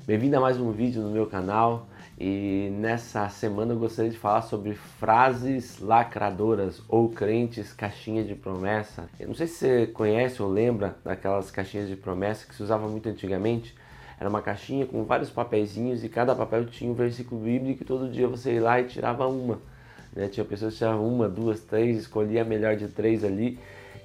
Bem-vindo 0.00 0.36
a 0.36 0.40
mais 0.40 0.58
um 0.58 0.72
vídeo 0.72 1.00
no 1.00 1.10
meu 1.10 1.26
canal 1.26 1.86
e 2.18 2.70
nessa 2.72 3.28
semana 3.28 3.72
eu 3.72 3.78
gostaria 3.78 4.10
de 4.10 4.18
falar 4.18 4.42
sobre 4.42 4.74
frases 4.74 5.78
lacradoras 5.78 6.82
ou 6.88 7.08
crentes 7.08 7.72
caixinha 7.72 8.24
de 8.24 8.34
promessa. 8.34 9.08
Eu 9.20 9.28
não 9.28 9.34
sei 9.34 9.46
se 9.46 9.58
você 9.58 9.86
conhece 9.86 10.42
ou 10.42 10.48
lembra 10.48 10.96
daquelas 11.04 11.52
caixinhas 11.52 11.88
de 11.88 11.94
promessa 11.94 12.44
que 12.46 12.54
se 12.54 12.62
usava 12.64 12.88
muito 12.88 13.08
antigamente. 13.08 13.76
Era 14.18 14.28
uma 14.28 14.42
caixinha 14.42 14.86
com 14.86 15.04
vários 15.04 15.30
papeizinhos 15.30 16.02
e 16.02 16.08
cada 16.08 16.34
papel 16.34 16.66
tinha 16.66 16.90
um 16.90 16.94
versículo 16.94 17.40
bíblico 17.40 17.84
e 17.84 17.86
todo 17.86 18.10
dia 18.10 18.26
você 18.26 18.54
ia 18.54 18.62
lá 18.62 18.80
e 18.80 18.84
tirava 18.84 19.28
uma. 19.28 19.60
Né? 20.12 20.26
Tinha 20.26 20.44
pessoas 20.44 20.72
que 20.72 20.78
tiravam 20.78 21.06
uma, 21.06 21.28
duas, 21.28 21.60
três, 21.60 21.96
escolhia 21.96 22.42
a 22.42 22.44
melhor 22.44 22.74
de 22.74 22.88
três 22.88 23.22
ali 23.22 23.56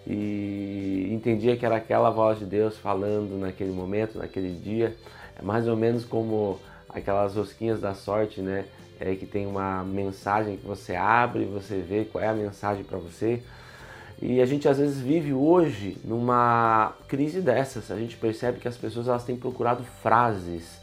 e 0.06 1.10
entendia 1.12 1.58
que 1.58 1.66
era 1.66 1.78
aquela 1.78 2.10
voz 2.10 2.38
de 2.38 2.46
Deus 2.46 2.78
falando 2.78 3.38
naquele 3.40 3.72
momento, 3.72 4.20
naquele 4.20 4.54
dia. 4.54 4.96
É 5.38 5.42
mais 5.44 5.68
ou 5.68 5.76
menos 5.76 6.04
como 6.04 6.60
aquelas 6.90 7.36
rosquinhas 7.36 7.80
da 7.80 7.94
sorte, 7.94 8.42
né? 8.42 8.66
É, 9.00 9.16
que 9.16 9.28
tem 9.28 9.46
uma 9.46 9.84
mensagem 9.84 10.58
que 10.58 10.66
você 10.66 10.96
abre, 10.96 11.46
você 11.46 11.78
vê 11.78 12.06
qual 12.06 12.24
é 12.24 12.28
a 12.28 12.34
mensagem 12.34 12.84
para 12.84 12.98
você. 12.98 13.44
E 14.20 14.42
a 14.42 14.46
gente 14.48 14.68
às 14.68 14.80
vezes 14.80 15.00
vive 15.00 15.32
hoje 15.32 15.98
numa 16.04 16.94
crise 17.08 17.40
dessas. 17.40 17.92
A 17.92 17.96
gente 17.96 18.18
percebe 18.18 18.60
que 18.60 18.68
as 18.68 18.76
pessoas 18.76 19.08
elas 19.08 19.24
têm 19.24 19.38
procurado 19.38 19.84
frases. 20.02 20.80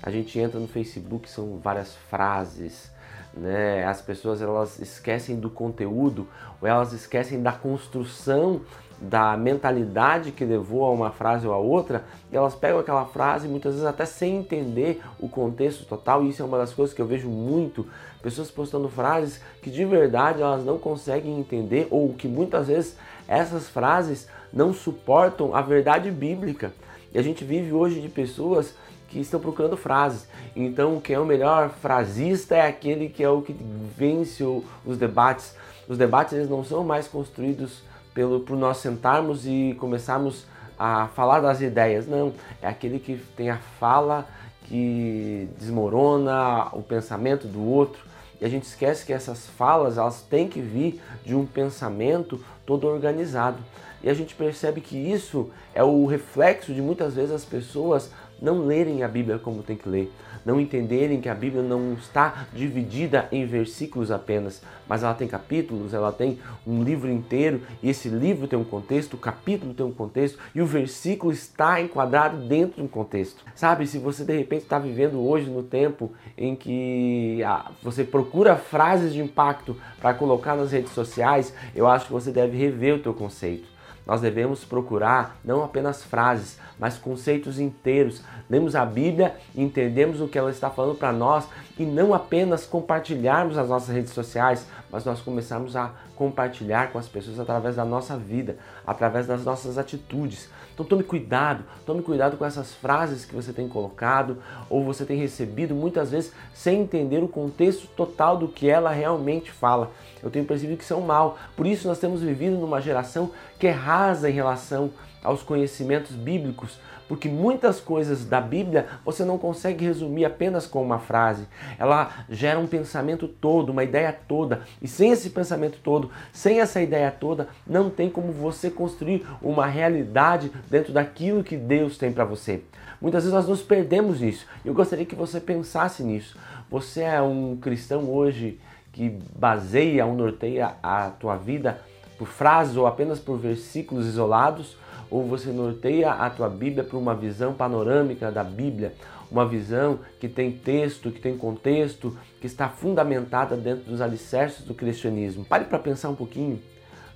A 0.00 0.10
gente 0.10 0.38
entra 0.38 0.60
no 0.60 0.68
Facebook, 0.68 1.28
são 1.28 1.58
várias 1.58 1.96
frases. 2.08 2.92
Né? 3.34 3.84
As 3.84 4.00
pessoas 4.00 4.40
elas 4.40 4.78
esquecem 4.78 5.40
do 5.40 5.50
conteúdo 5.50 6.28
ou 6.60 6.68
elas 6.68 6.92
esquecem 6.92 7.42
da 7.42 7.50
construção 7.50 8.60
da 9.00 9.36
mentalidade 9.36 10.32
que 10.32 10.44
levou 10.44 10.84
a 10.84 10.90
uma 10.90 11.10
frase 11.10 11.46
ou 11.46 11.52
a 11.52 11.58
outra, 11.58 12.04
elas 12.32 12.54
pegam 12.54 12.78
aquela 12.78 13.04
frase 13.04 13.46
muitas 13.46 13.74
vezes 13.74 13.86
até 13.86 14.06
sem 14.06 14.38
entender 14.38 15.02
o 15.20 15.28
contexto 15.28 15.84
total, 15.84 16.24
e 16.24 16.30
isso 16.30 16.42
é 16.42 16.44
uma 16.44 16.58
das 16.58 16.72
coisas 16.72 16.94
que 16.94 17.02
eu 17.02 17.06
vejo 17.06 17.28
muito, 17.28 17.86
pessoas 18.22 18.50
postando 18.50 18.88
frases 18.88 19.40
que 19.62 19.70
de 19.70 19.84
verdade 19.84 20.42
elas 20.42 20.64
não 20.64 20.78
conseguem 20.78 21.38
entender 21.38 21.86
ou 21.90 22.12
que 22.14 22.26
muitas 22.26 22.68
vezes 22.68 22.96
essas 23.28 23.68
frases 23.68 24.28
não 24.52 24.72
suportam 24.72 25.54
a 25.54 25.60
verdade 25.60 26.10
bíblica. 26.10 26.72
E 27.12 27.18
a 27.18 27.22
gente 27.22 27.44
vive 27.44 27.72
hoje 27.72 28.00
de 28.00 28.08
pessoas 28.08 28.74
que 29.08 29.20
estão 29.20 29.38
procurando 29.38 29.76
frases. 29.76 30.28
Então, 30.54 31.00
quem 31.00 31.16
é 31.16 31.20
o 31.20 31.24
melhor 31.24 31.70
frasista 31.70 32.56
é 32.56 32.66
aquele 32.66 33.08
que 33.08 33.22
é 33.22 33.28
o 33.28 33.42
que 33.42 33.54
vence 33.96 34.42
os 34.84 34.98
debates. 34.98 35.54
Os 35.88 35.96
debates 35.96 36.32
eles 36.32 36.50
não 36.50 36.64
são 36.64 36.82
mais 36.82 37.06
construídos 37.06 37.82
pelo 38.16 38.40
por 38.40 38.56
nós 38.56 38.78
sentarmos 38.78 39.46
e 39.46 39.76
começarmos 39.78 40.46
a 40.78 41.08
falar 41.08 41.40
das 41.40 41.60
ideias. 41.60 42.06
Não, 42.06 42.32
é 42.62 42.66
aquele 42.66 42.98
que 42.98 43.18
tem 43.36 43.50
a 43.50 43.58
fala 43.78 44.26
que 44.64 45.46
desmorona 45.58 46.68
o 46.72 46.82
pensamento 46.82 47.46
do 47.46 47.62
outro. 47.62 48.02
E 48.40 48.44
a 48.46 48.48
gente 48.48 48.64
esquece 48.64 49.04
que 49.04 49.12
essas 49.12 49.46
falas 49.46 49.98
elas 49.98 50.22
têm 50.22 50.48
que 50.48 50.62
vir 50.62 51.00
de 51.26 51.34
um 51.34 51.44
pensamento 51.44 52.42
todo 52.64 52.86
organizado. 52.86 53.58
E 54.02 54.08
a 54.08 54.14
gente 54.14 54.34
percebe 54.34 54.80
que 54.80 54.96
isso 54.96 55.50
é 55.74 55.84
o 55.84 56.06
reflexo 56.06 56.72
de 56.72 56.80
muitas 56.80 57.14
vezes 57.14 57.32
as 57.32 57.44
pessoas 57.44 58.10
não 58.40 58.66
lerem 58.66 59.02
a 59.02 59.08
Bíblia 59.08 59.38
como 59.38 59.62
tem 59.62 59.76
que 59.76 59.88
ler, 59.88 60.12
não 60.44 60.60
entenderem 60.60 61.20
que 61.20 61.28
a 61.28 61.34
Bíblia 61.34 61.62
não 61.62 61.94
está 61.94 62.46
dividida 62.52 63.28
em 63.32 63.44
versículos 63.44 64.10
apenas, 64.10 64.62
mas 64.88 65.02
ela 65.02 65.14
tem 65.14 65.26
capítulos, 65.26 65.92
ela 65.92 66.12
tem 66.12 66.38
um 66.66 66.82
livro 66.82 67.10
inteiro 67.10 67.62
e 67.82 67.90
esse 67.90 68.08
livro 68.08 68.46
tem 68.46 68.58
um 68.58 68.64
contexto, 68.64 69.14
o 69.14 69.18
capítulo 69.18 69.74
tem 69.74 69.84
um 69.84 69.92
contexto 69.92 70.38
e 70.54 70.62
o 70.62 70.66
versículo 70.66 71.32
está 71.32 71.80
enquadrado 71.80 72.36
dentro 72.46 72.76
de 72.76 72.82
um 72.82 72.88
contexto. 72.88 73.44
Sabe, 73.54 73.86
se 73.86 73.98
você 73.98 74.24
de 74.24 74.36
repente 74.36 74.62
está 74.62 74.78
vivendo 74.78 75.20
hoje 75.20 75.50
no 75.50 75.62
tempo 75.62 76.12
em 76.38 76.54
que 76.54 77.42
ah, 77.44 77.72
você 77.82 78.04
procura 78.04 78.56
frases 78.56 79.12
de 79.12 79.20
impacto 79.20 79.76
para 80.00 80.14
colocar 80.14 80.54
nas 80.54 80.70
redes 80.70 80.92
sociais, 80.92 81.52
eu 81.74 81.86
acho 81.88 82.06
que 82.06 82.12
você 82.12 82.30
deve 82.30 82.56
rever 82.56 82.94
o 82.94 82.98
teu 82.98 83.14
conceito. 83.14 83.75
Nós 84.06 84.20
devemos 84.20 84.64
procurar 84.64 85.36
não 85.44 85.64
apenas 85.64 86.04
frases, 86.04 86.58
mas 86.78 86.96
conceitos 86.96 87.58
inteiros. 87.58 88.22
Lemos 88.48 88.76
a 88.76 88.86
Bíblia 88.86 89.34
entendemos 89.54 90.20
o 90.20 90.28
que 90.28 90.38
ela 90.38 90.50
está 90.50 90.70
falando 90.70 90.96
para 90.96 91.12
nós 91.12 91.48
e 91.76 91.84
não 91.84 92.14
apenas 92.14 92.64
compartilharmos 92.64 93.56
nas 93.56 93.68
nossas 93.68 93.94
redes 93.94 94.12
sociais, 94.12 94.66
mas 94.90 95.04
nós 95.04 95.20
começarmos 95.20 95.74
a 95.74 95.90
compartilhar 96.14 96.92
com 96.92 96.98
as 96.98 97.08
pessoas 97.08 97.38
através 97.38 97.76
da 97.76 97.84
nossa 97.84 98.16
vida, 98.16 98.56
através 98.86 99.26
das 99.26 99.44
nossas 99.44 99.76
atitudes. 99.76 100.48
Então 100.72 100.84
tome 100.84 101.02
cuidado, 101.02 101.64
tome 101.84 102.02
cuidado 102.02 102.36
com 102.36 102.44
essas 102.44 102.74
frases 102.74 103.24
que 103.24 103.34
você 103.34 103.50
tem 103.50 103.66
colocado 103.66 104.38
ou 104.68 104.84
você 104.84 105.04
tem 105.04 105.18
recebido 105.18 105.74
muitas 105.74 106.10
vezes 106.10 106.32
sem 106.52 106.82
entender 106.82 107.22
o 107.22 107.28
contexto 107.28 107.86
total 107.88 108.36
do 108.36 108.46
que 108.46 108.68
ela 108.68 108.90
realmente 108.90 109.50
fala. 109.50 109.90
Eu 110.22 110.30
tenho 110.30 110.44
percebido 110.44 110.76
que 110.76 110.84
são 110.84 111.00
mal. 111.00 111.38
Por 111.56 111.66
isso 111.66 111.88
nós 111.88 111.98
temos 111.98 112.20
vivido 112.20 112.56
numa 112.56 112.80
geração 112.80 113.30
que 113.58 113.66
é 113.66 113.72
rasa 113.96 114.28
em 114.28 114.32
relação 114.34 114.90
aos 115.24 115.42
conhecimentos 115.42 116.12
bíblicos, 116.12 116.78
porque 117.08 117.28
muitas 117.28 117.80
coisas 117.80 118.26
da 118.26 118.40
Bíblia 118.40 118.86
você 119.04 119.24
não 119.24 119.38
consegue 119.38 119.84
resumir 119.84 120.24
apenas 120.24 120.66
com 120.66 120.82
uma 120.82 120.98
frase. 120.98 121.46
Ela 121.78 122.10
gera 122.28 122.58
um 122.58 122.66
pensamento 122.66 123.26
todo, 123.26 123.70
uma 123.70 123.84
ideia 123.84 124.12
toda, 124.12 124.62
e 124.82 124.86
sem 124.86 125.10
esse 125.12 125.30
pensamento 125.30 125.78
todo, 125.82 126.10
sem 126.32 126.60
essa 126.60 126.80
ideia 126.82 127.10
toda, 127.10 127.48
não 127.66 127.88
tem 127.88 128.10
como 128.10 128.32
você 128.32 128.70
construir 128.70 129.26
uma 129.40 129.66
realidade 129.66 130.52
dentro 130.68 130.92
daquilo 130.92 131.44
que 131.44 131.56
Deus 131.56 131.96
tem 131.96 132.12
para 132.12 132.24
você. 132.24 132.62
Muitas 133.00 133.24
vezes 133.24 133.34
nós 133.34 133.48
nos 133.48 133.62
perdemos 133.62 134.20
nisso. 134.20 134.46
Eu 134.64 134.74
gostaria 134.74 135.06
que 135.06 135.14
você 135.14 135.40
pensasse 135.40 136.02
nisso. 136.02 136.36
Você 136.70 137.02
é 137.02 137.22
um 137.22 137.56
cristão 137.56 138.10
hoje 138.10 138.60
que 138.92 139.18
baseia 139.38 140.04
ou 140.06 140.14
norteia 140.14 140.74
a 140.82 141.10
tua 141.10 141.36
vida 141.36 141.80
por 142.18 142.28
frases 142.28 142.76
ou 142.76 142.86
apenas 142.86 143.18
por 143.18 143.38
versículos 143.38 144.06
isolados, 144.06 144.76
ou 145.10 145.24
você 145.24 145.50
norteia 145.50 146.10
a 146.10 146.28
tua 146.30 146.48
Bíblia 146.48 146.82
por 146.82 146.96
uma 146.96 147.14
visão 147.14 147.52
panorâmica 147.52 148.30
da 148.30 148.42
Bíblia, 148.42 148.94
uma 149.30 149.46
visão 149.46 150.00
que 150.20 150.28
tem 150.28 150.52
texto, 150.52 151.10
que 151.10 151.20
tem 151.20 151.36
contexto, 151.36 152.16
que 152.40 152.46
está 152.46 152.68
fundamentada 152.68 153.56
dentro 153.56 153.84
dos 153.90 154.00
alicerces 154.00 154.64
do 154.64 154.74
cristianismo. 154.74 155.44
Pare 155.44 155.64
para 155.64 155.78
pensar 155.78 156.08
um 156.08 156.14
pouquinho. 156.14 156.60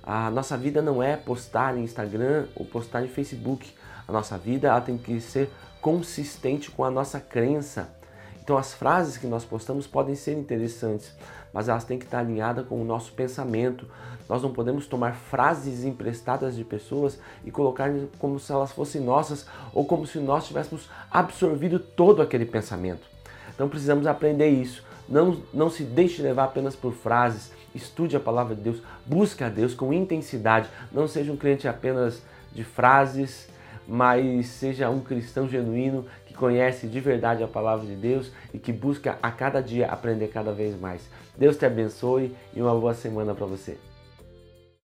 A 0.03 0.29
nossa 0.29 0.57
vida 0.57 0.81
não 0.81 1.01
é 1.01 1.15
postar 1.15 1.77
em 1.77 1.83
Instagram 1.83 2.45
ou 2.55 2.65
postar 2.65 3.03
em 3.03 3.07
Facebook. 3.07 3.71
A 4.07 4.11
nossa 4.11 4.37
vida 4.37 4.79
tem 4.81 4.97
que 4.97 5.19
ser 5.21 5.49
consistente 5.79 6.71
com 6.71 6.83
a 6.83 6.91
nossa 6.91 7.19
crença. 7.19 8.00
Então 8.43 8.57
as 8.57 8.73
frases 8.73 9.17
que 9.17 9.27
nós 9.27 9.45
postamos 9.45 9.85
podem 9.85 10.15
ser 10.15 10.33
interessantes, 10.33 11.13
mas 11.53 11.69
elas 11.69 11.83
têm 11.83 11.99
que 11.99 12.05
estar 12.05 12.19
alinhadas 12.19 12.65
com 12.65 12.81
o 12.81 12.85
nosso 12.85 13.13
pensamento. 13.13 13.85
Nós 14.27 14.41
não 14.41 14.51
podemos 14.51 14.87
tomar 14.87 15.13
frases 15.13 15.83
emprestadas 15.83 16.55
de 16.55 16.63
pessoas 16.63 17.19
e 17.45 17.51
colocar 17.51 17.91
como 18.17 18.39
se 18.39 18.51
elas 18.51 18.71
fossem 18.71 19.01
nossas 19.01 19.45
ou 19.73 19.85
como 19.85 20.07
se 20.07 20.19
nós 20.19 20.47
tivéssemos 20.47 20.89
absorvido 21.11 21.79
todo 21.79 22.21
aquele 22.21 22.45
pensamento. 22.45 23.07
Então 23.53 23.69
precisamos 23.69 24.07
aprender 24.07 24.49
isso. 24.49 24.83
Não, 25.07 25.41
não 25.53 25.69
se 25.69 25.83
deixe 25.83 26.21
levar 26.21 26.45
apenas 26.45 26.75
por 26.75 26.93
frases, 26.93 27.51
estude 27.75 28.15
a 28.15 28.19
palavra 28.19 28.55
de 28.55 28.61
Deus, 28.61 28.81
busque 29.05 29.43
a 29.43 29.49
Deus 29.49 29.73
com 29.73 29.91
intensidade. 29.93 30.69
Não 30.91 31.07
seja 31.07 31.31
um 31.31 31.37
crente 31.37 31.67
apenas 31.67 32.21
de 32.53 32.63
frases, 32.63 33.49
mas 33.87 34.47
seja 34.47 34.89
um 34.89 35.01
cristão 35.01 35.49
genuíno 35.49 36.05
que 36.31 36.37
conhece 36.37 36.87
de 36.87 36.99
verdade 36.99 37.43
a 37.43 37.47
palavra 37.47 37.85
de 37.85 37.95
Deus 37.95 38.31
e 38.53 38.57
que 38.57 38.71
busca 38.71 39.19
a 39.21 39.29
cada 39.29 39.61
dia 39.61 39.87
aprender 39.87 40.29
cada 40.29 40.53
vez 40.53 40.79
mais. 40.79 41.01
Deus 41.37 41.57
te 41.57 41.65
abençoe 41.65 42.33
e 42.53 42.61
uma 42.61 42.73
boa 42.73 42.93
semana 42.93 43.35
para 43.35 43.45
você. 43.45 43.77